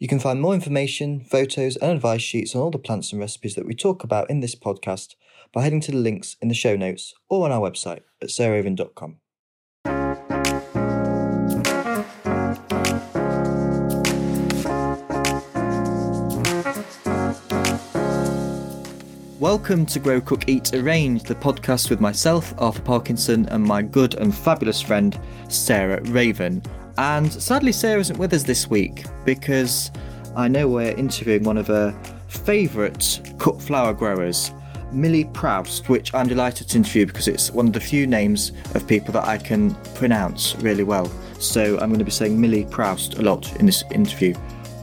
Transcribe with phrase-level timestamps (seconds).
[0.00, 3.56] You can find more information, photos, and advice sheets on all the plants and recipes
[3.56, 5.16] that we talk about in this podcast
[5.52, 9.16] by heading to the links in the show notes or on our website at sarahraven.com.
[19.40, 24.14] Welcome to Grow Cook Eat Arrange, the podcast with myself, Arthur Parkinson, and my good
[24.14, 25.18] and fabulous friend,
[25.48, 26.62] Sarah Raven.
[26.98, 29.92] And sadly, Sarah isn't with us this week because
[30.34, 34.50] I know we're interviewing one of her favourite cut flower growers,
[34.90, 38.84] Millie Proust, which I'm delighted to interview because it's one of the few names of
[38.88, 41.06] people that I can pronounce really well.
[41.38, 44.34] So I'm going to be saying Millie Proust a lot in this interview.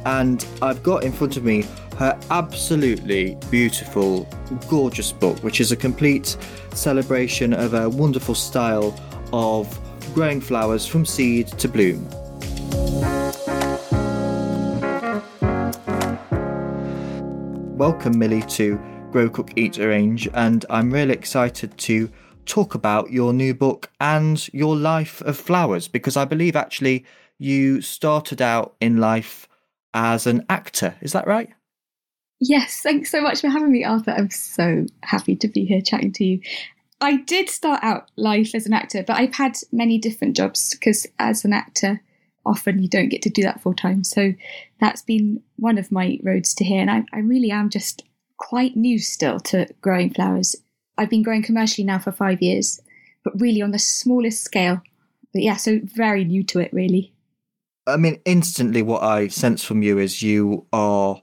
[0.06, 1.66] And I've got in front of me
[1.98, 4.26] her absolutely beautiful,
[4.70, 6.38] gorgeous book, which is a complete
[6.74, 8.98] celebration of a wonderful style
[9.34, 9.78] of
[10.14, 12.08] growing flowers from seed to bloom.
[17.78, 18.80] Welcome, Millie, to
[19.12, 22.10] Grow Cook Eat Arrange, and I'm really excited to
[22.46, 27.06] talk about your new book and your life of flowers because I believe actually
[27.38, 29.48] you started out in life
[29.94, 30.96] as an actor.
[31.02, 31.50] Is that right?
[32.40, 34.12] Yes, thanks so much for having me, Arthur.
[34.12, 36.42] I'm so happy to be here chatting to you.
[37.02, 41.06] I did start out life as an actor, but I've had many different jobs because
[41.20, 42.02] as an actor,
[42.46, 44.04] often you don't get to do that full time.
[44.04, 44.34] So
[44.80, 46.82] that's been one of my roads to here.
[46.82, 48.04] And I, I really am just
[48.38, 50.56] quite new still to growing flowers.
[50.98, 52.80] I've been growing commercially now for five years,
[53.24, 54.82] but really on the smallest scale.
[55.34, 57.14] But yeah, so very new to it, really.
[57.88, 61.22] I mean, instantly, what I sense from you is you are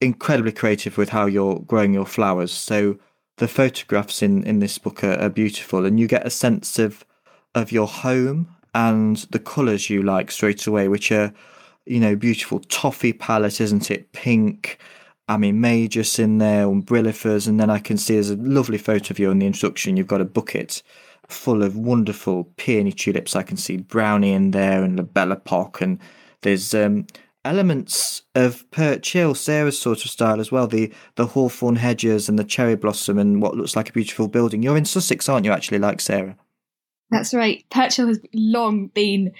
[0.00, 2.52] incredibly creative with how you're growing your flowers.
[2.52, 2.98] So
[3.36, 7.04] the photographs in in this book are, are beautiful, and you get a sense of
[7.54, 11.32] of your home and the colours you like straight away, which are
[11.86, 14.12] you know beautiful toffee palette, isn't it?
[14.12, 14.78] Pink.
[15.26, 19.10] I mean, Magus in there, Umbellifers, and then I can see there's a lovely photo
[19.10, 19.96] of you in the introduction.
[19.96, 20.82] You've got a bucket
[21.28, 23.34] full of wonderful peony tulips.
[23.34, 25.40] I can see Brownie in there and La Belle
[25.80, 25.98] and
[26.42, 27.06] there's um,
[27.44, 30.66] elements of Perch Hill, Sarah's sort of style as well.
[30.66, 34.62] The the hawthorn hedges and the cherry blossom and what looks like a beautiful building.
[34.62, 35.52] You're in Sussex, aren't you?
[35.52, 36.36] Actually, like Sarah.
[37.10, 37.64] That's right.
[37.70, 39.32] Perch Hill has long been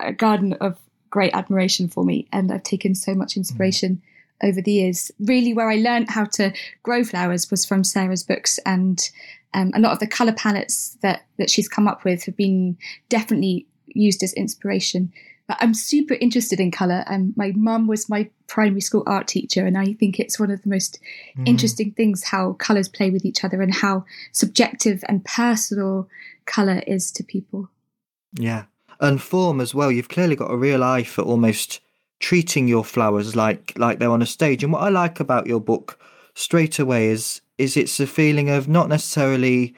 [0.00, 0.78] a garden of
[1.10, 3.96] great admiration for me, and I've taken so much inspiration.
[3.96, 4.00] Mm.
[4.42, 8.58] Over the years, really, where I learned how to grow flowers was from Sarah's books,
[8.64, 8.98] and
[9.52, 12.78] um, a lot of the color palettes that that she's come up with have been
[13.10, 15.12] definitely used as inspiration.
[15.58, 17.04] I'm super interested in colour.
[17.06, 20.62] And my mum was my primary school art teacher, and I think it's one of
[20.62, 20.98] the most
[21.36, 21.48] mm.
[21.48, 26.08] interesting things how colours play with each other and how subjective and personal
[26.46, 27.68] colour is to people.
[28.34, 28.64] Yeah.
[29.00, 29.90] And form as well.
[29.90, 31.80] You've clearly got a real eye for almost
[32.20, 34.62] treating your flowers like like they're on a stage.
[34.62, 35.98] And what I like about your book
[36.34, 39.74] straight away is is it's a feeling of not necessarily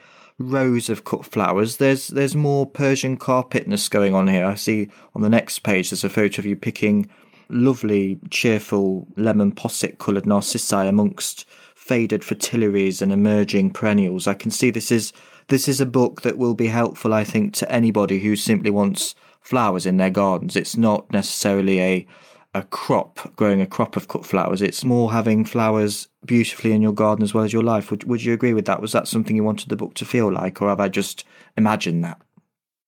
[0.49, 1.77] rows of cut flowers.
[1.77, 4.45] There's there's more Persian carpetness going on here.
[4.45, 7.09] I see on the next page there's a photo of you picking
[7.49, 11.45] lovely, cheerful lemon posset coloured narcissi amongst
[11.75, 14.27] faded fritillaries and emerging perennials.
[14.27, 15.13] I can see this is
[15.47, 19.15] this is a book that will be helpful, I think, to anybody who simply wants
[19.41, 20.55] flowers in their gardens.
[20.55, 22.07] It's not necessarily a
[22.53, 24.61] a crop, growing a crop of cut flowers.
[24.61, 27.89] It's more having flowers beautifully in your garden as well as your life.
[27.89, 28.81] Would Would you agree with that?
[28.81, 31.25] Was that something you wanted the book to feel like, or have I just
[31.57, 32.21] imagined that?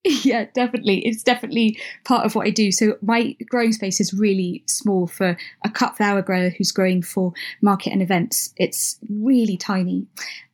[0.24, 1.00] Yeah, definitely.
[1.00, 2.72] It's definitely part of what I do.
[2.72, 7.34] So my growing space is really small for a cut flower grower who's growing for
[7.62, 8.54] market and events.
[8.58, 10.06] It's really tiny.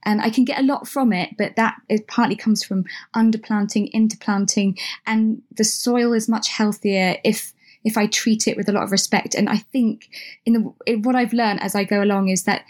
[0.03, 3.91] And I can get a lot from it, but that it partly comes from underplanting,
[3.91, 7.53] interplanting, and the soil is much healthier if
[7.84, 9.36] if I treat it with a lot of respect.
[9.36, 10.09] And I think
[10.46, 12.66] in the in what I've learned as I go along is that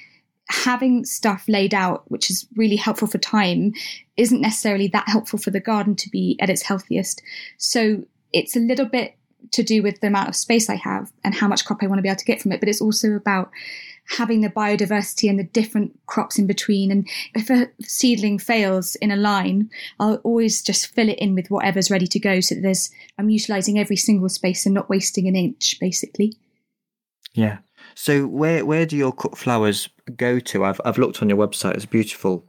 [0.49, 3.73] having stuff laid out, which is really helpful for time,
[4.17, 7.21] isn't necessarily that helpful for the garden to be at its healthiest.
[7.57, 9.15] So it's a little bit
[9.51, 11.99] to do with the amount of space I have and how much crop I want
[11.99, 13.51] to be able to get from it, but it's also about
[14.17, 16.91] having the biodiversity and the different crops in between.
[16.91, 21.49] And if a seedling fails in a line, I'll always just fill it in with
[21.49, 25.27] whatever's ready to go so that there's I'm utilizing every single space and not wasting
[25.27, 26.35] an inch basically.
[27.33, 27.59] Yeah.
[27.95, 30.65] So where where do your cut flowers go to?
[30.65, 31.75] I've I've looked on your website.
[31.75, 32.45] It's beautiful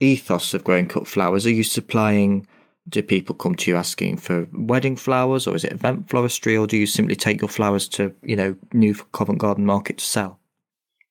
[0.00, 1.46] ethos of growing cut flowers.
[1.46, 2.46] Are you supplying
[2.90, 6.66] do people come to you asking for wedding flowers or is it event floristry or
[6.66, 10.40] do you simply take your flowers to, you know, New Covent Garden Market to sell?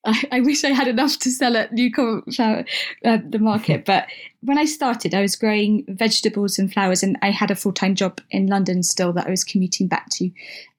[0.05, 2.65] I, I, wish I had enough to sell at New Covent Flower,
[3.03, 3.83] uh, the market.
[3.85, 4.07] but
[4.41, 7.95] when I started, I was growing vegetables and flowers, and I had a full time
[7.95, 10.31] job in London still that I was commuting back to.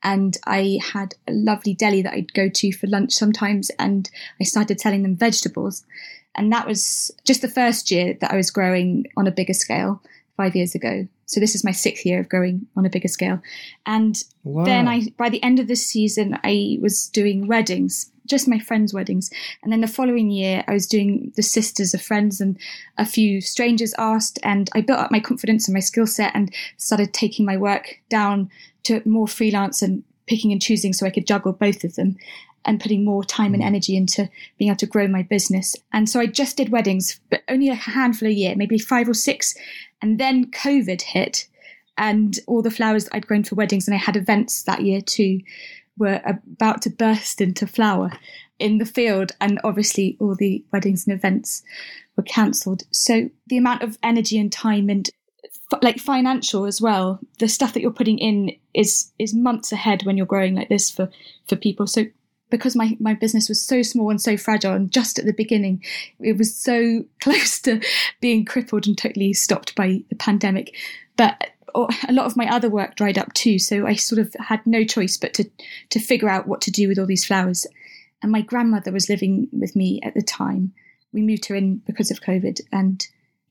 [0.03, 4.09] And I had a lovely deli that I'd go to for lunch sometimes, and
[4.41, 5.85] I started selling them vegetables.
[6.35, 10.01] And that was just the first year that I was growing on a bigger scale
[10.41, 11.07] five years ago.
[11.27, 13.41] So this is my sixth year of growing on a bigger scale.
[13.85, 14.65] And wow.
[14.65, 18.95] then I, by the end of the season, I was doing weddings, just my friends'
[18.95, 19.31] weddings.
[19.63, 22.59] And then the following year, I was doing the sisters of friends, and
[22.97, 26.55] a few strangers asked, and I built up my confidence and my skill set, and
[26.79, 28.51] started taking my work down
[28.85, 32.17] to more freelance and picking and choosing, so I could juggle both of them
[32.65, 33.69] and putting more time and hmm.
[33.69, 34.29] energy into
[34.59, 35.77] being able to grow my business.
[35.93, 39.15] And so I just did weddings, but only a handful a year, maybe five or
[39.15, 39.55] six.
[40.03, 41.47] And then COVID hit,
[41.97, 45.41] and all the flowers I'd grown for weddings, and I had events that year too,
[45.99, 48.13] were about to burst into flower
[48.59, 49.33] in the field.
[49.41, 51.63] And obviously, all the weddings and events
[52.17, 52.85] were cancelled.
[52.91, 55.11] So the amount of energy and time and
[55.83, 60.17] like financial as well the stuff that you're putting in is is months ahead when
[60.17, 61.09] you're growing like this for
[61.49, 62.05] for people so
[62.51, 65.83] because my, my business was so small and so fragile and just at the beginning
[66.19, 67.81] it was so close to
[68.21, 70.77] being crippled and totally stopped by the pandemic.
[71.17, 74.35] But oh, a lot of my other work dried up too so i sort of
[74.41, 75.49] had no choice but to
[75.91, 77.67] to figure out what to do with all these flowers.
[78.23, 80.75] And my grandmother was living with me at the time.
[81.13, 83.07] We moved her in because of covid and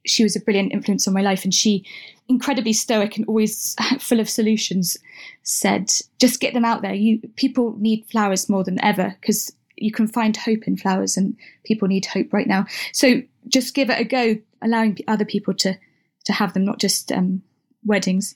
[0.09, 1.85] she was a brilliant influence on my life and she
[2.27, 4.97] incredibly stoic and always full of solutions
[5.43, 6.93] said just get them out there.
[6.93, 11.35] You people need flowers more than ever because you can find hope in flowers and
[11.63, 12.65] people need hope right now.
[12.91, 15.77] So just give it a go allowing other people to
[16.25, 17.41] to have them not just um,
[17.85, 18.35] weddings.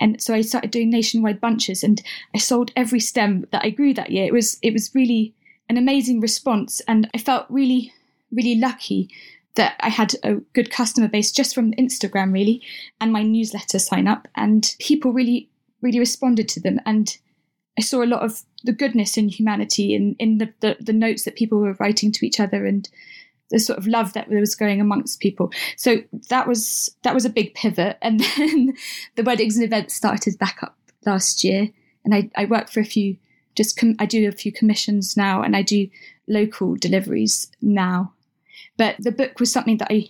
[0.00, 2.02] And so I started doing nationwide bunches and
[2.34, 4.24] I sold every stem that I grew that year.
[4.24, 5.34] It was it was really
[5.68, 7.92] an amazing response and I felt really
[8.32, 9.08] really lucky
[9.54, 12.62] that I had a good customer base just from Instagram, really,
[13.00, 14.28] and my newsletter sign up.
[14.36, 15.48] And people really,
[15.80, 16.80] really responded to them.
[16.86, 17.16] And
[17.78, 21.24] I saw a lot of the goodness in humanity in, in the, the, the notes
[21.24, 22.88] that people were writing to each other and
[23.50, 25.52] the sort of love that was going amongst people.
[25.76, 25.98] So
[26.28, 27.98] that was that was a big pivot.
[28.00, 28.74] And then
[29.16, 31.68] the weddings and events started back up last year.
[32.04, 33.16] And I, I work for a few,
[33.56, 35.88] just com- I do a few commissions now and I do
[36.28, 38.12] local deliveries now
[38.80, 40.08] but the book was something that I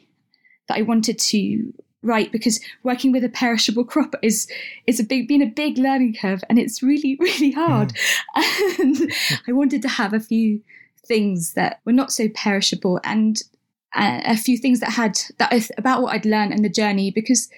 [0.69, 1.72] that I wanted to
[2.02, 4.49] write because working with a perishable crop is
[4.87, 7.93] is a big been a big learning curve and it's really really hard.
[8.37, 8.78] Mm.
[8.78, 9.12] And
[9.49, 10.62] I wanted to have a few
[11.05, 13.43] things that were not so perishable and
[13.96, 17.50] uh, a few things that had that about what I'd learned and the journey because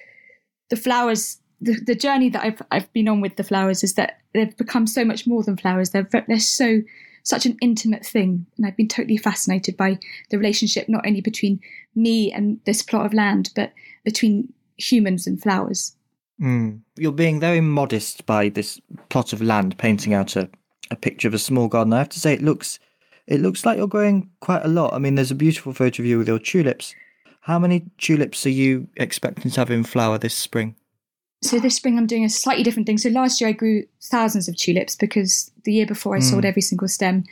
[0.71, 4.17] the flowers the, the journey that I've I've been on with the flowers is that
[4.33, 5.91] they've become so much more than flowers.
[5.91, 6.81] They're they're so
[7.23, 8.45] such an intimate thing.
[8.57, 9.97] And I've been totally fascinated by
[10.29, 11.59] the relationship not only between
[11.95, 13.73] me and this plot of land, but
[14.03, 15.95] between humans and flowers.
[16.41, 16.81] Mm.
[16.97, 18.79] You're being very modest by this
[19.09, 20.49] plot of land, painting out a,
[20.91, 21.93] a picture of a small garden.
[21.93, 22.79] I have to say, it looks
[23.25, 24.93] it looks like you're growing quite a lot.
[24.93, 26.93] I mean, there's a beautiful photo of you with your tulips.
[27.41, 30.75] How many tulips are you expecting to have in flower this spring?
[31.45, 32.97] So this spring I'm doing a slightly different thing.
[32.97, 36.23] So last year I grew thousands of tulips because the year before I mm.
[36.23, 37.25] sold every single stem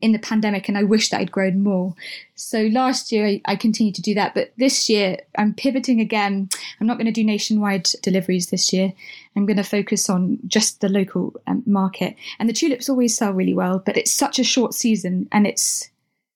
[0.00, 1.94] in the pandemic and I wish that I'd grown more.
[2.36, 6.48] So last year I, I, continued to do that, but this year I'm pivoting again.
[6.80, 8.92] I'm not going to do nationwide deliveries this year.
[9.34, 12.14] I'm going to focus on just the local um, market.
[12.38, 15.90] And the tulips always sell really well, but it's such a short season and it's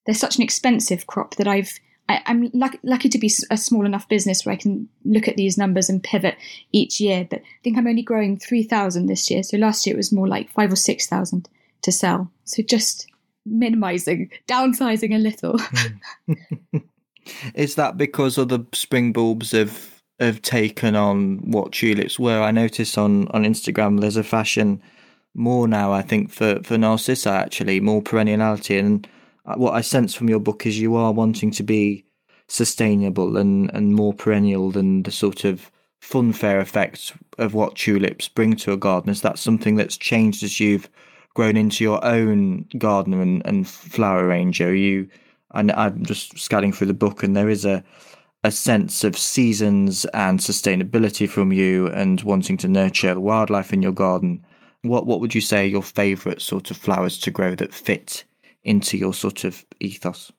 [0.06, 1.78] they're such an expensive crop that I've
[2.12, 5.36] I, am lucky, lucky to be a small enough business where I can look at
[5.36, 6.36] these numbers and pivot
[6.72, 7.26] each year.
[7.28, 9.42] But I think I'm only growing 3,000 this year.
[9.42, 11.48] So last year it was more like five or 6,000
[11.82, 12.30] to sell.
[12.44, 13.06] So just
[13.46, 15.58] minimizing, downsizing a little.
[16.26, 16.78] Hmm.
[17.54, 22.40] Is that because other spring bulbs have have taken on what tulips were?
[22.40, 24.82] I noticed on, on Instagram there's a fashion
[25.34, 28.78] more now, I think, for, for Narcissa actually, more perenniality.
[28.78, 29.06] And
[29.44, 32.04] Uh, what I sense from your book is you are wanting to be
[32.48, 35.70] sustainable and, and more perennial than the sort of
[36.00, 39.10] funfair effects of what tulips bring to a garden.
[39.10, 40.88] Is that something that's changed as you've
[41.34, 44.60] grown into your own garden and, and flower range?
[44.60, 45.08] Are you,
[45.52, 47.82] and I'm just scanning through the book, and there is a
[48.44, 53.92] a sense of seasons and sustainability from you, and wanting to nurture wildlife in your
[53.92, 54.44] garden.
[54.82, 58.24] What what would you say are your favourite sort of flowers to grow that fit
[58.64, 60.32] into your sort of ethos?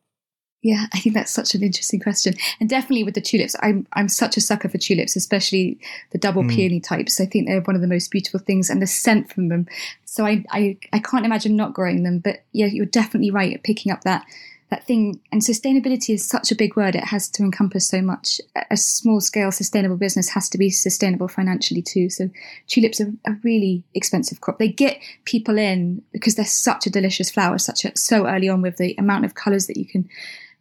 [0.63, 4.08] Yeah, I think that's such an interesting question, and definitely with the tulips, I'm I'm
[4.08, 5.77] such a sucker for tulips, especially
[6.12, 6.56] the double mm.
[6.56, 7.20] peony types.
[7.20, 9.68] I think they're one of the most beautiful things, and the scent from them.
[10.06, 12.20] So I, I I can't imagine not growing them.
[12.20, 14.25] But yeah, you're definitely right at picking up that
[14.74, 15.22] that thing.
[15.32, 18.42] And sustainability is such a big word; it has to encompass so much.
[18.72, 22.10] A small scale sustainable business has to be sustainable financially too.
[22.10, 22.30] So
[22.68, 24.58] tulips are a really expensive crop.
[24.58, 28.62] They get people in because they're such a delicious flower, such a so early on
[28.62, 30.10] with the amount of colours that you can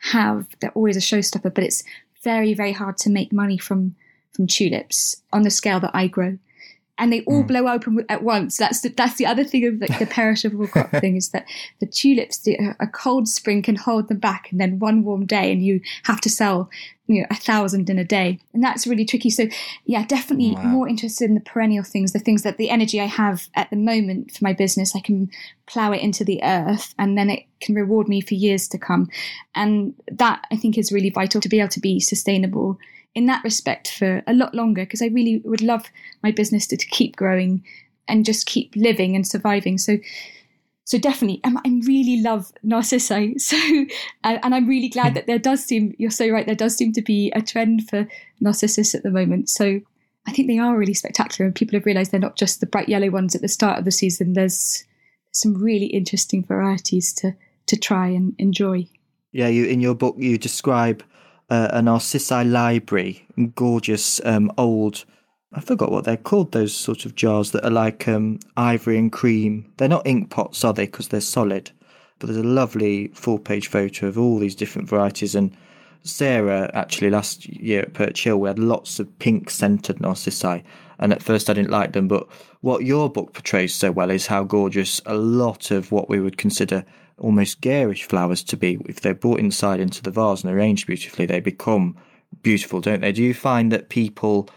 [0.00, 0.46] have.
[0.60, 1.82] They're always a showstopper, but it's
[2.22, 3.96] very very hard to make money from
[4.32, 6.38] from tulips on the scale that I grow
[6.98, 7.48] and they all mm.
[7.48, 8.56] blow open at once.
[8.56, 11.46] That's the, that's the other thing of like the perishable crop thing is that
[11.80, 15.50] the tulips, the, a cold spring can hold them back, and then one warm day,
[15.52, 16.70] and you have to sell
[17.06, 19.30] you know a thousand in a day, and that's really tricky.
[19.30, 19.48] So
[19.86, 20.62] yeah, definitely wow.
[20.64, 23.76] more interested in the perennial things, the things that the energy I have at the
[23.76, 25.30] moment for my business, I can
[25.66, 29.08] plow it into the earth, and then it can reward me for years to come,
[29.54, 32.78] and that I think is really vital to be able to be sustainable
[33.14, 35.84] in that respect for a lot longer because I really would love
[36.22, 37.62] my business to, to, keep growing
[38.08, 39.78] and just keep living and surviving.
[39.78, 39.98] So,
[40.84, 43.34] so definitely, I, I really love Narcissi.
[43.38, 43.56] So,
[44.24, 45.14] and I'm really glad hmm.
[45.14, 48.08] that there does seem, you're so right, there does seem to be a trend for
[48.40, 49.50] Narcissus at the moment.
[49.50, 49.80] So
[50.26, 52.88] I think they are really spectacular and people have realised they're not just the bright
[52.88, 54.32] yellow ones at the start of the season.
[54.32, 54.84] There's
[55.32, 57.34] some really interesting varieties to,
[57.66, 58.88] to try and enjoy.
[59.32, 61.02] Yeah, you in your book you describe
[61.52, 65.04] uh, a Narcissi library, gorgeous um, old.
[65.52, 66.52] I forgot what they're called.
[66.52, 69.70] Those sort of jars that are like um, ivory and cream.
[69.76, 70.86] They're not ink pots, are they?
[70.86, 71.70] Because they're solid.
[72.18, 75.34] But there's a lovely full-page photo of all these different varieties.
[75.34, 75.54] And
[76.04, 80.64] Sarah, actually, last year at Perch Hill, we had lots of pink-scented narcissi.
[80.98, 82.08] And at first, I didn't like them.
[82.08, 82.28] But
[82.62, 86.38] what your book portrays so well is how gorgeous a lot of what we would
[86.38, 86.86] consider
[87.22, 88.78] almost garish flowers to be.
[88.86, 91.96] If they're brought inside into the vase and arranged beautifully, they become
[92.42, 93.12] beautiful, don't they?
[93.12, 94.48] Do you find that people,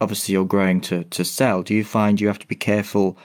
[0.00, 3.16] obviously, you're growing to, to sell, do you find you have to be careful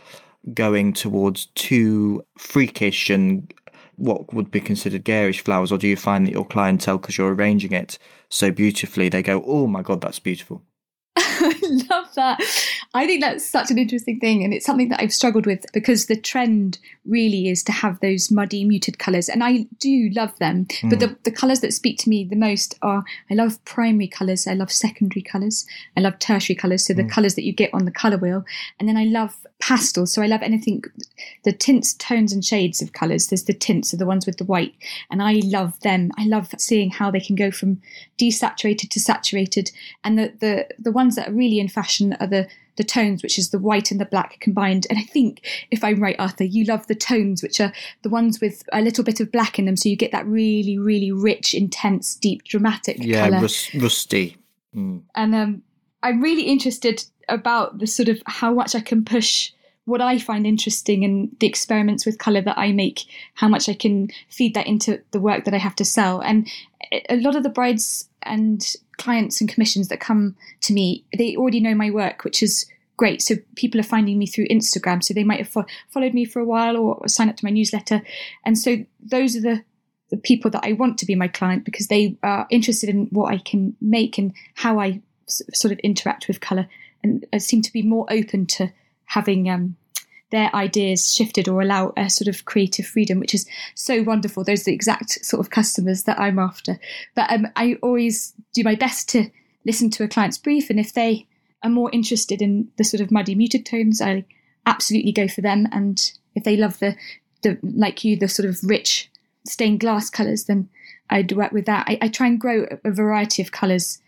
[0.54, 3.52] going towards too freakish and
[3.96, 7.34] what would be considered garish flowers, or do you find that your clientele, because you're
[7.34, 7.98] arranging it
[8.30, 10.62] so beautifully, they go, oh my God, that's beautiful?
[11.18, 11.56] I
[11.90, 12.42] love that.
[12.94, 16.06] I think that's such an interesting thing, and it's something that I've struggled with because
[16.06, 20.66] the trend really is to have those muddy, muted colours, and I do love them.
[20.66, 20.90] Mm.
[20.90, 24.48] But the, the colours that speak to me the most are I love primary colours,
[24.48, 27.12] I love secondary colours, I love tertiary colours, so the mm.
[27.12, 28.46] colours that you get on the colour wheel,
[28.80, 30.14] and then I love pastels.
[30.14, 30.84] So I love anything,
[31.44, 33.28] the tints, tones, and shades of colours.
[33.28, 34.76] There's the tints, are the ones with the white,
[35.10, 36.12] and I love them.
[36.18, 37.82] I love seeing how they can go from
[38.18, 39.72] desaturated to saturated,
[40.04, 42.48] and the the the ones that are really in fashion are the
[42.78, 44.86] the tones, which is the white and the black combined.
[44.90, 45.40] And I think,
[45.72, 47.72] if I'm right, Arthur, you love the tones, which are
[48.02, 50.78] the ones with a little bit of black in them, so you get that really,
[50.78, 53.44] really rich, intense, deep, dramatic yeah, colour.
[53.44, 54.38] Rus- rusty.
[54.76, 55.04] Mm.
[55.16, 55.64] And um,
[56.04, 59.52] I'm really interested about the sort of how much I can push
[59.86, 63.74] what I find interesting and the experiments with color that I make, how much I
[63.74, 66.20] can feed that into the work that I have to sell.
[66.20, 66.50] And
[67.10, 71.60] a lot of the brides and clients and commissions that come to me, they already
[71.60, 72.66] know my work, which is
[72.98, 73.22] great.
[73.22, 75.04] So people are finding me through Instagram.
[75.04, 77.52] So they might have fo- followed me for a while or signed up to my
[77.52, 78.02] newsletter.
[78.46, 79.64] And so those are the,
[80.10, 83.34] the people that I want to be my client because they are interested in what
[83.34, 86.68] I can make and how I s- sort of interact with color
[87.06, 88.72] and I seem to be more open to
[89.06, 89.76] having um,
[90.32, 94.44] their ideas shifted or allow a sort of creative freedom, which is so wonderful.
[94.44, 96.80] Those are the exact sort of customers that I'm after.
[97.14, 99.30] But um, I always do my best to
[99.66, 101.28] listen to a client's brief, and if they
[101.64, 104.26] are more interested in the sort of muddy muted tones, I
[104.66, 105.68] absolutely go for them.
[105.72, 106.96] And if they love the,
[107.42, 109.12] the like you, the sort of rich
[109.46, 110.70] stained glass colours, then
[111.10, 111.86] I'd work with that.
[111.88, 114.00] I, I try and grow a variety of colours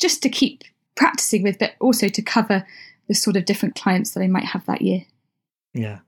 [0.00, 2.66] just to keep practicing with, but also to cover
[3.08, 5.04] the sort of different clients that I might have that year.
[5.74, 5.98] Yeah.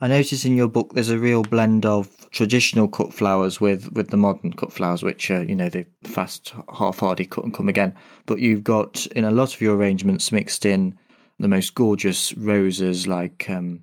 [0.00, 4.10] I notice in your book there's a real blend of traditional cut flowers with, with
[4.10, 7.68] the modern cut flowers, which are, you know, the fast, half hardy cut and come
[7.68, 7.96] again.
[8.24, 10.96] But you've got in a lot of your arrangements mixed in
[11.40, 13.82] the most gorgeous roses like um,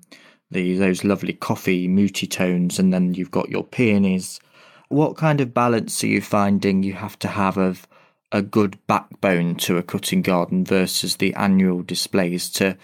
[0.50, 4.40] the those lovely coffee muty tones, and then you've got your peonies.
[4.88, 7.86] What kind of balance are you finding you have to have of
[8.32, 12.76] a good backbone to a cutting garden versus the annual displays to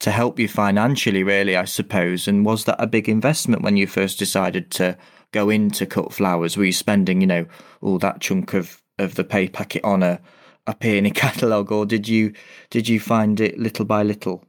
[0.00, 2.26] to help you financially, really, I suppose.
[2.26, 4.96] And was that a big investment when you first decided to
[5.32, 6.56] go into cut flowers?
[6.56, 7.46] Were you spending, you know,
[7.80, 10.20] all that chunk of, of the pay packet on a,
[10.66, 12.32] a peony catalogue, or did you
[12.70, 14.44] did you find it little by little?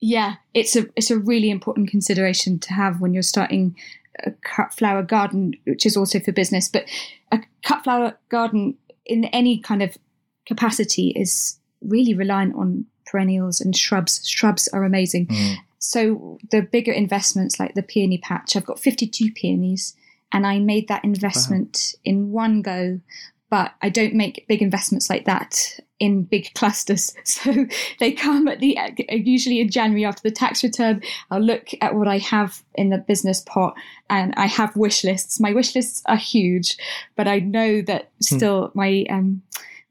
[0.00, 3.76] Yeah, it's a it's a really important consideration to have when you're starting
[4.24, 6.68] a cut flower garden, which is also for business.
[6.68, 6.88] But
[7.32, 9.96] a cut flower garden in any kind of
[10.46, 14.26] capacity is really reliant on perennials and shrubs.
[14.26, 15.26] Shrubs are amazing.
[15.26, 15.56] Mm.
[15.78, 19.94] So the bigger investments like the peony patch, I've got 52 peonies
[20.32, 22.00] and I made that investment wow.
[22.04, 23.00] in one go.
[23.48, 27.14] But I don't make big investments like that in big clusters.
[27.24, 27.66] So
[28.00, 28.76] they come at the
[29.08, 31.02] usually in January after the tax return.
[31.30, 33.76] I'll look at what I have in the business pot,
[34.10, 35.38] and I have wish lists.
[35.38, 36.76] My wish lists are huge,
[37.14, 38.36] but I know that hmm.
[38.36, 39.42] still my um,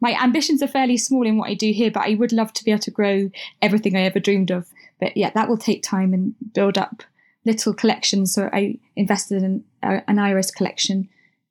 [0.05, 1.89] my ambitions are fairly small in what I do here.
[1.89, 4.67] But I would love to be able to grow everything I ever dreamed of.
[4.99, 7.01] But yeah, that will take time and build up
[7.43, 8.31] little collections.
[8.31, 11.09] So I invested in an iris collection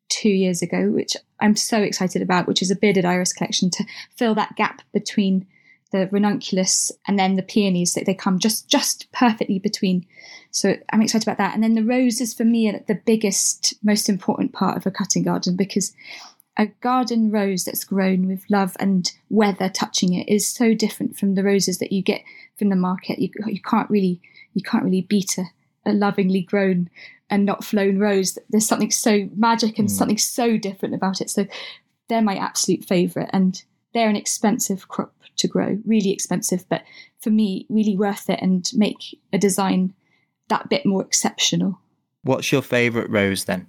[0.09, 3.85] two years ago, which I'm so excited about, which is a bearded iris collection to
[4.17, 5.49] fill that gap between
[5.91, 10.07] the ranunculus and then the peonies that they come just just perfectly between.
[10.53, 11.55] So I'm excited about that.
[11.55, 15.25] And then the roses for me are the biggest, most important part of a cutting
[15.25, 15.93] garden because
[16.57, 21.35] a garden rose that's grown with love and weather touching it is so different from
[21.35, 22.23] the roses that you get
[22.57, 23.19] from the market.
[23.19, 24.21] You, you can't really
[24.53, 25.45] you can't really beat a,
[25.85, 26.89] a lovingly grown
[27.29, 28.39] and not flown rose.
[28.51, 29.91] There's something so magic and mm.
[29.91, 31.31] something so different about it.
[31.31, 31.47] So
[32.09, 36.83] they're my absolute favourite, and they're an expensive crop to grow, really expensive, but
[37.21, 39.95] for me, really worth it and make a design
[40.49, 41.81] that bit more exceptional.
[42.23, 43.67] What's your favourite rose then?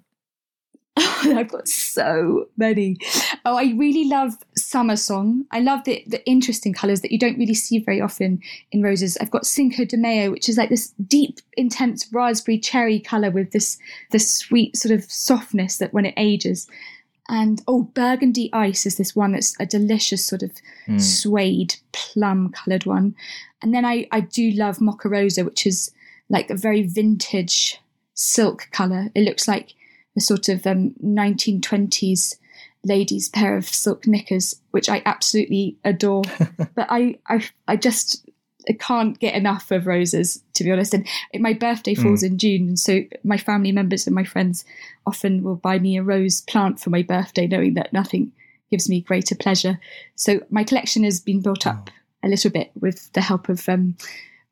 [0.97, 2.97] I've got so many.
[3.43, 5.45] Oh, I really love Summer Song.
[5.51, 9.17] I love the, the interesting colours that you don't really see very often in roses.
[9.19, 13.51] I've got Cinco de Mayo, which is like this deep, intense raspberry cherry colour with
[13.51, 13.77] this
[14.11, 16.67] this sweet sort of softness that when it ages.
[17.27, 20.51] And oh, Burgundy Ice is this one that's a delicious sort of
[20.87, 21.01] mm.
[21.01, 23.15] suede plum coloured one.
[23.61, 25.91] And then I, I do love Mocha Rosa, which is
[26.29, 27.81] like a very vintage
[28.13, 29.09] silk colour.
[29.15, 29.73] It looks like
[30.17, 32.35] a sort of um, 1920s
[32.83, 36.23] ladies pair of silk knickers, which I absolutely adore.
[36.75, 38.29] but I, I, I just
[38.69, 40.93] I can't get enough of roses, to be honest.
[40.93, 42.27] And my birthday falls mm.
[42.27, 44.65] in June, and so my family members and my friends
[45.05, 48.31] often will buy me a rose plant for my birthday, knowing that nothing
[48.71, 49.79] gives me greater pleasure.
[50.15, 52.27] So my collection has been built up oh.
[52.27, 53.95] a little bit with the help of um,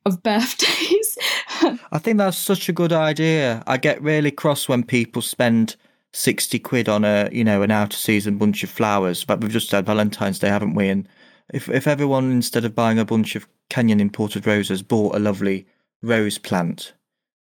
[0.06, 1.18] of birthdays.
[1.92, 3.64] I think that's such a good idea.
[3.68, 5.76] I get really cross when people spend
[6.14, 9.24] 60 quid on a, you know, an out of season bunch of flowers.
[9.24, 10.90] But we've just had Valentine's Day, haven't we?
[10.90, 11.08] And
[11.54, 15.66] if, if everyone, instead of buying a bunch of Kenyan imported roses, bought a lovely
[16.02, 16.94] rose plant,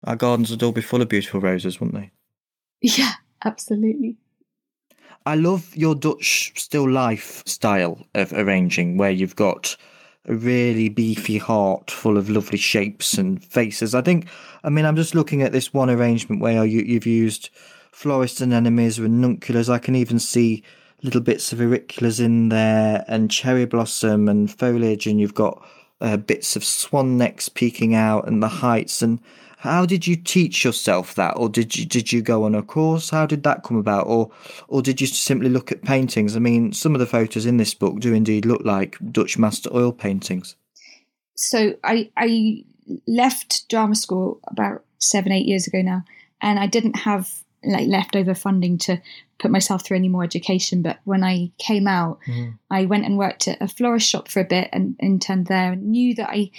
[0.05, 2.11] our gardens would all be full of beautiful roses, wouldn't they?
[2.81, 3.13] Yeah,
[3.45, 4.17] absolutely.
[5.25, 9.77] I love your Dutch still life style of arranging, where you've got
[10.25, 13.93] a really beefy heart full of lovely shapes and faces.
[13.93, 14.27] I think,
[14.63, 17.49] I mean, I'm just looking at this one arrangement where you, you've used
[17.91, 19.69] florist anemones, ranunculus.
[19.69, 20.63] I can even see
[21.01, 25.61] little bits of auriculas in there and cherry blossom and foliage, and you've got
[25.99, 29.01] uh, bits of swan necks peeking out and the heights.
[29.01, 29.19] And
[29.63, 33.09] how did you teach yourself that, or did you did you go on a course?
[33.11, 34.29] How did that come about, or
[34.67, 36.35] or did you simply look at paintings?
[36.35, 39.69] I mean, some of the photos in this book do indeed look like Dutch master
[39.73, 40.57] oil paintings.
[41.35, 42.65] So I I
[43.07, 46.03] left drama school about seven eight years ago now,
[46.41, 47.31] and I didn't have
[47.63, 49.01] like leftover funding to
[49.39, 50.81] put myself through any more education.
[50.81, 52.59] But when I came out, mm.
[52.69, 55.91] I went and worked at a florist shop for a bit and interned there, and
[55.91, 56.51] knew that I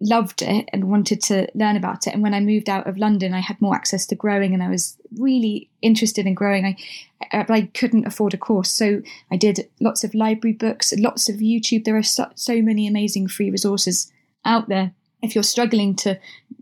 [0.00, 2.14] loved it and wanted to learn about it.
[2.14, 4.68] And when I moved out of London, I had more access to growing and I
[4.68, 6.64] was really interested in growing.
[6.64, 6.76] I,
[7.36, 8.70] uh, I couldn't afford a course.
[8.70, 11.84] So I did lots of library books, lots of YouTube.
[11.84, 14.10] There are so, so many amazing free resources
[14.44, 14.92] out there.
[15.22, 16.18] If you're struggling to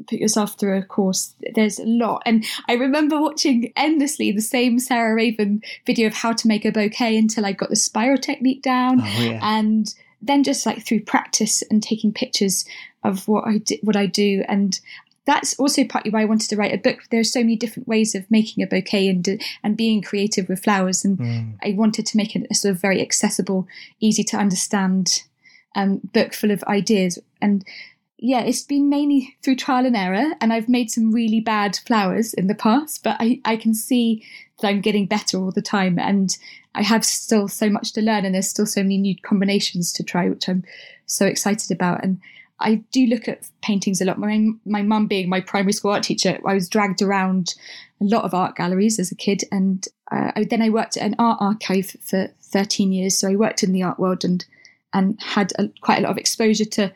[0.08, 2.22] put yourself through a course, there's a lot.
[2.26, 6.72] And I remember watching endlessly the same Sarah Raven video of how to make a
[6.72, 9.00] bouquet until I got the spiral technique down.
[9.00, 9.38] Oh, yeah.
[9.42, 12.64] And then just like through practice and taking pictures
[13.04, 14.78] of what I do, what I do, and
[15.24, 17.00] that's also partly why I wanted to write a book.
[17.10, 20.64] There are so many different ways of making a bouquet and and being creative with
[20.64, 21.54] flowers, and mm.
[21.62, 23.68] I wanted to make it a sort of very accessible,
[24.00, 25.22] easy to understand
[25.76, 27.18] um, book full of ideas.
[27.42, 27.64] And
[28.16, 32.34] yeah, it's been mainly through trial and error, and I've made some really bad flowers
[32.34, 34.24] in the past, but I, I can see
[34.60, 36.36] that I'm getting better all the time, and
[36.74, 40.02] I have still so much to learn, and there's still so many new combinations to
[40.02, 40.64] try, which I'm
[41.06, 42.02] so excited about.
[42.02, 42.18] And
[42.60, 44.18] I do look at paintings a lot.
[44.18, 47.54] My my mum being my primary school art teacher, I was dragged around
[48.00, 51.04] a lot of art galleries as a kid, and uh, I, then I worked at
[51.04, 53.16] an art archive for 13 years.
[53.16, 54.44] So I worked in the art world and
[54.92, 56.92] and had a, quite a lot of exposure to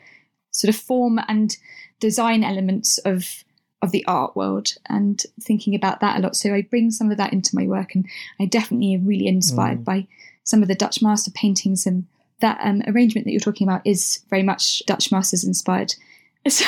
[0.51, 1.55] sort of form and
[1.99, 3.43] design elements of
[3.81, 6.35] of the art world and thinking about that a lot.
[6.35, 8.05] So I bring some of that into my work, and
[8.39, 9.85] I definitely am really inspired mm.
[9.85, 10.07] by
[10.43, 12.05] some of the Dutch master paintings and
[12.43, 15.95] that um, arrangement that you're talking about is very much Dutch masters inspired.
[16.49, 16.65] So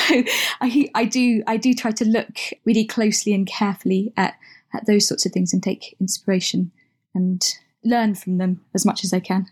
[0.62, 4.32] I, I do I do try to look really closely and carefully at
[4.72, 6.70] at those sorts of things and take inspiration
[7.14, 7.44] and
[7.84, 9.48] learn from them as much as I can.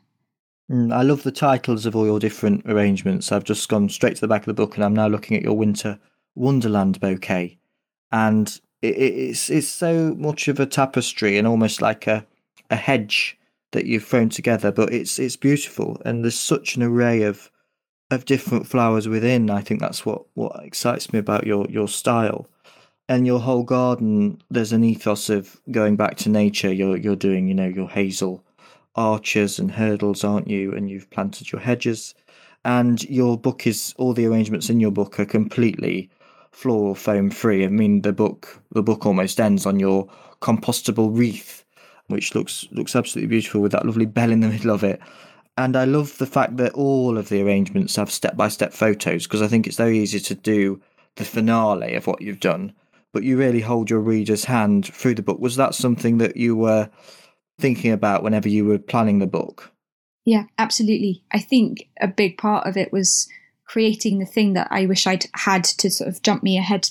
[0.72, 3.32] Mm, I love the titles of all your different arrangements.
[3.32, 5.42] I've just gone straight to the back of the book and I'm now looking at
[5.42, 5.98] your winter
[6.34, 7.58] wonderland bouquet,
[8.10, 8.48] and
[8.80, 12.26] it, it's it's so much of a tapestry and almost like a
[12.70, 13.36] a hedge
[13.74, 14.72] that you've thrown together.
[14.72, 17.50] But it's it's beautiful and there's such an array of
[18.10, 19.50] of different flowers within.
[19.50, 22.48] I think that's what what excites me about your your style.
[23.06, 26.72] And your whole garden, there's an ethos of going back to nature.
[26.72, 28.42] You're you're doing, you know, your hazel
[28.94, 30.72] arches and hurdles, aren't you?
[30.72, 32.14] And you've planted your hedges.
[32.64, 36.10] And your book is all the arrangements in your book are completely
[36.50, 37.64] floral foam free.
[37.64, 40.08] I mean, the book the book almost ends on your
[40.40, 41.63] compostable wreath,
[42.08, 45.00] which looks looks absolutely beautiful with that lovely bell in the middle of it.
[45.56, 49.24] And I love the fact that all of the arrangements have step by step photos
[49.24, 50.80] because I think it's very easy to do
[51.16, 52.72] the finale of what you've done,
[53.12, 55.38] but you really hold your reader's hand through the book.
[55.38, 56.90] Was that something that you were
[57.60, 59.70] thinking about whenever you were planning the book?
[60.24, 61.22] Yeah, absolutely.
[61.30, 63.28] I think a big part of it was
[63.64, 66.90] creating the thing that I wish I'd had to sort of jump me ahead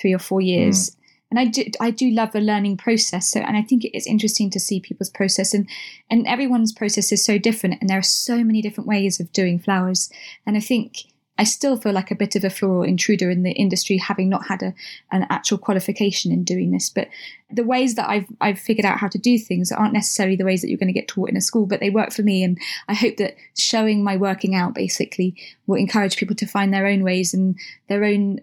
[0.00, 0.90] three or four years.
[0.90, 0.96] Mm.
[1.30, 3.28] And I do, I do love the learning process.
[3.28, 5.68] So, and I think it's interesting to see people's process, and
[6.08, 9.58] and everyone's process is so different, and there are so many different ways of doing
[9.58, 10.08] flowers.
[10.46, 11.06] And I think
[11.38, 14.46] I still feel like a bit of a floral intruder in the industry, having not
[14.46, 14.74] had a,
[15.12, 16.88] an actual qualification in doing this.
[16.88, 17.08] But
[17.50, 20.62] the ways that I've I've figured out how to do things aren't necessarily the ways
[20.62, 22.42] that you're going to get taught in a school, but they work for me.
[22.42, 22.58] And
[22.88, 25.36] I hope that showing my working out basically
[25.66, 27.56] will encourage people to find their own ways and
[27.88, 28.40] their own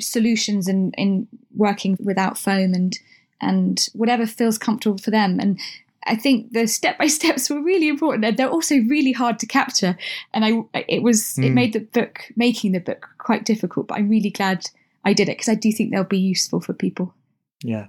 [0.00, 2.98] solutions in in working without foam and
[3.40, 5.38] and whatever feels comfortable for them.
[5.40, 5.58] And
[6.06, 9.46] I think the step by steps were really important, and they're also really hard to
[9.46, 9.96] capture.
[10.32, 11.44] And I, it was, mm.
[11.44, 11.54] it hmm.
[11.54, 13.88] made the book, making the book, quite difficult.
[13.88, 14.66] But I'm really glad
[15.04, 17.14] I did it because I do think they'll be useful for people.
[17.62, 17.86] Yeah,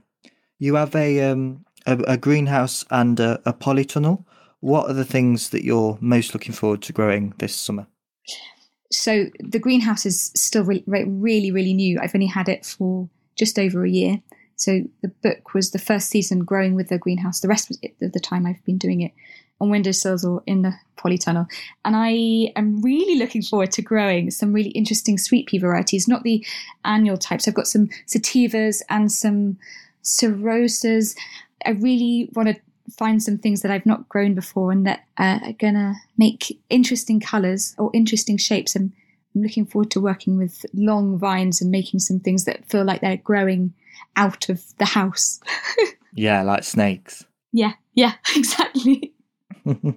[0.57, 4.25] you have a um, a, a greenhouse and a, a polytunnel.
[4.61, 7.87] What are the things that you're most looking forward to growing this summer?
[8.91, 11.99] So the greenhouse is still really, really, really new.
[12.01, 14.21] I've only had it for just over a year.
[14.55, 17.39] So the book was the first season growing with the greenhouse.
[17.39, 19.13] The rest of the time I've been doing it
[19.61, 21.47] on windowsills or in the polytunnel.
[21.85, 26.23] And I am really looking forward to growing some really interesting sweet pea varieties, not
[26.23, 26.45] the
[26.83, 27.47] annual types.
[27.47, 29.57] I've got some sativas and some
[30.03, 31.15] cirrhosas.
[31.65, 32.55] I really want to
[32.89, 37.19] find some things that I've not grown before and that are going to make interesting
[37.19, 38.75] colours or interesting shapes.
[38.75, 38.91] And
[39.35, 43.01] I'm looking forward to working with long vines and making some things that feel like
[43.01, 43.73] they're growing
[44.15, 45.39] out of the house.
[46.13, 47.25] yeah, like snakes.
[47.51, 49.13] Yeah, yeah, exactly.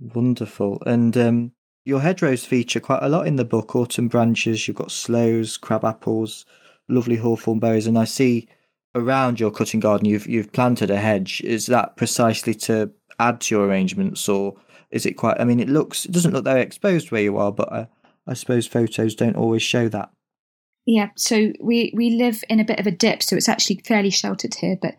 [0.00, 0.82] Wonderful.
[0.86, 1.52] And um,
[1.84, 5.84] your hedgerows feature quite a lot in the book autumn branches, you've got sloes, crab
[5.84, 6.44] apples,
[6.88, 8.48] lovely hawthorn berries, and I see
[8.94, 11.40] around your cutting garden you've you've planted a hedge.
[11.42, 14.56] Is that precisely to add to your arrangements, or
[14.90, 15.40] is it quite?
[15.40, 17.88] I mean, it looks it doesn't look very exposed where you are, but I,
[18.26, 20.10] I suppose photos don't always show that.
[20.86, 24.10] Yeah, so we we live in a bit of a dip, so it's actually fairly
[24.10, 24.78] sheltered here.
[24.80, 24.96] But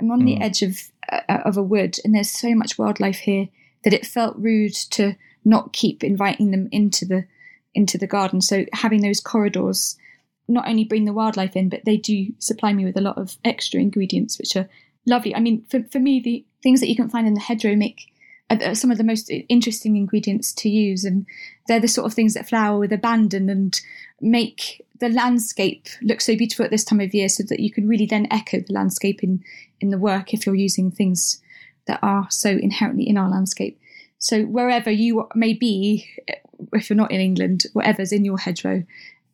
[0.00, 0.26] I'm on mm.
[0.26, 0.78] the edge of
[1.10, 3.48] uh, of a wood, and there's so much wildlife here
[3.84, 7.26] that it felt rude to not keep inviting them into the
[7.74, 8.40] into the garden.
[8.40, 9.96] So having those corridors
[10.48, 13.36] not only bring the wildlife in, but they do supply me with a lot of
[13.44, 14.68] extra ingredients, which are
[15.06, 15.34] lovely.
[15.34, 18.12] I mean, for for me, the things that you can find in the hedgerow make
[18.50, 21.26] are some of the most interesting ingredients to use, and
[21.66, 23.80] they're the sort of things that flower with abandon and
[24.20, 27.86] make the landscape look so beautiful at this time of year so that you can
[27.86, 29.44] really then echo the landscape in,
[29.80, 31.40] in the work if you're using things
[31.86, 33.78] that are so inherently in our landscape.
[34.18, 36.08] So wherever you may be,
[36.72, 38.82] if you're not in England, whatever's in your hedgerow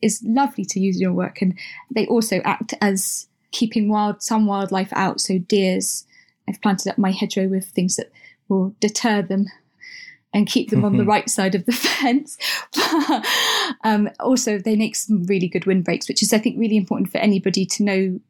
[0.04, 1.40] is lovely to use in your work.
[1.42, 1.58] And
[1.90, 5.20] they also act as keeping wild some wildlife out.
[5.20, 6.06] So deers,
[6.48, 8.12] I've planted up my hedgerow with things that
[8.48, 9.46] will deter them
[10.32, 12.36] and keep them on the right side of the fence.
[13.84, 17.18] um, also, they make some really good windbreaks, which is, I think, really important for
[17.18, 18.20] anybody to know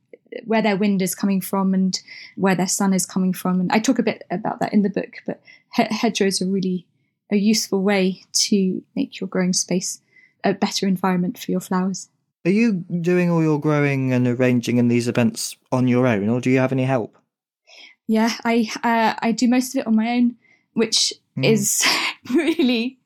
[0.45, 1.99] where their wind is coming from and
[2.37, 3.61] where their sun is coming from.
[3.61, 6.87] And I talk a bit about that in the book, but hedgerows are really
[7.33, 10.01] a useful way to make your growing space
[10.45, 12.09] a better environment for your flowers.
[12.45, 16.41] Are you doing all your growing and arranging in these events on your own, or
[16.41, 17.17] do you have any help?
[18.07, 20.37] Yeah, I uh, I do most of it on my own,
[20.75, 21.45] which mm.
[21.45, 21.85] is
[22.35, 22.99] really,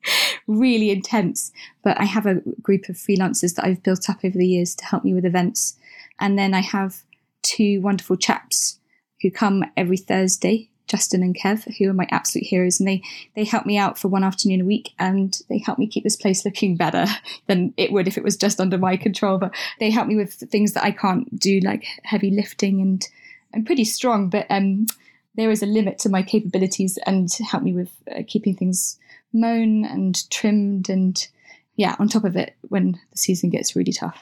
[0.46, 1.52] really intense.
[1.84, 4.84] But I have a group of freelancers that I've built up over the years to
[4.84, 5.76] help me with events.
[6.18, 7.02] And then I have
[7.42, 8.80] two wonderful chaps
[9.22, 12.80] who come every Thursday, Justin and Kev, who are my absolute heroes.
[12.80, 13.02] And they,
[13.36, 16.16] they help me out for one afternoon a week and they help me keep this
[16.16, 17.06] place looking better
[17.46, 19.38] than it would if it was just under my control.
[19.38, 23.06] But they help me with things that I can't do, like heavy lifting and
[23.54, 24.86] I'm pretty strong, but um,
[25.34, 28.98] there is a limit to my capabilities and help me with uh, keeping things
[29.32, 31.28] mown and trimmed and
[31.76, 34.20] yeah, on top of it when the season gets really tough.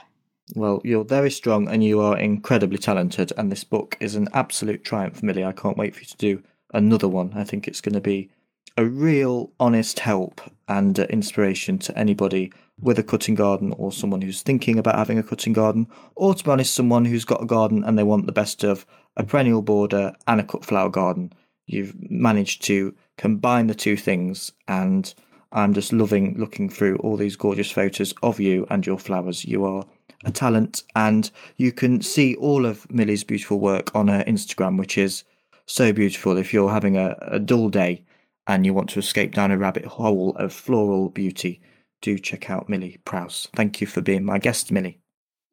[0.54, 4.84] Well, you're very strong and you are incredibly talented, and this book is an absolute
[4.84, 5.44] triumph, Millie.
[5.44, 7.32] I can't wait for you to do another one.
[7.34, 8.30] I think it's going to be
[8.76, 14.20] a real honest help and uh, inspiration to anybody with a cutting garden or someone
[14.20, 17.46] who's thinking about having a cutting garden, or to be honest, someone who's got a
[17.46, 18.84] garden and they want the best of
[19.16, 21.32] a perennial border and a cut flower garden.
[21.66, 25.12] You've managed to combine the two things, and
[25.52, 29.44] I'm just loving looking through all these gorgeous photos of you and your flowers.
[29.44, 29.86] You are
[30.24, 34.98] a talent, and you can see all of Millie's beautiful work on her Instagram, which
[34.98, 35.24] is
[35.66, 36.36] so beautiful.
[36.36, 38.04] If you're having a, a dull day
[38.46, 41.60] and you want to escape down a rabbit hole of floral beauty,
[42.00, 43.50] do check out Millie Proust.
[43.54, 45.00] Thank you for being my guest, Millie.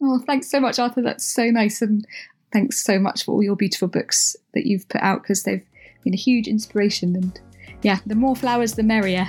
[0.02, 1.02] Oh, thanks so much, Arthur.
[1.02, 1.82] That's so nice.
[1.82, 2.06] And
[2.52, 5.65] thanks so much for all your beautiful books that you've put out because they've
[6.04, 7.15] been a huge inspiration.
[7.15, 7.39] And
[7.82, 9.28] yeah, the more flowers, the merrier.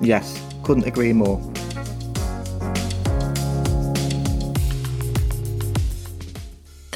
[0.00, 1.40] Yes, couldn't agree more.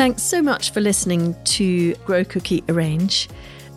[0.01, 3.29] Thanks so much for listening to Grow Cook Eat Arrange.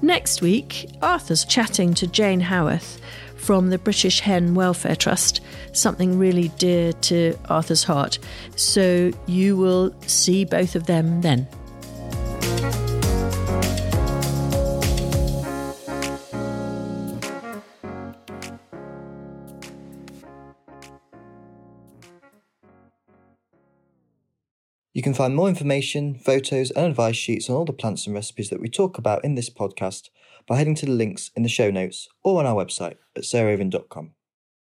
[0.02, 3.02] Next week, Arthur's chatting to Jane Howarth
[3.36, 5.42] from the British Hen Welfare Trust,
[5.74, 8.20] something really dear to Arthur's heart.
[8.56, 11.46] So you will see both of them then.
[25.04, 28.50] You can find more information, photos, and advice sheets on all the plants and recipes
[28.50, 30.08] that we talk about in this podcast
[30.48, 34.12] by heading to the links in the show notes or on our website at sarahraven.com.